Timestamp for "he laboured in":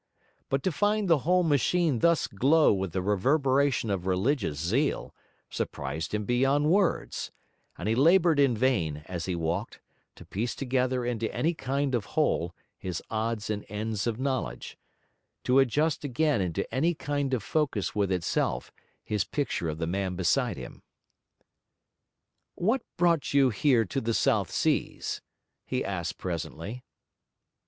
7.87-8.57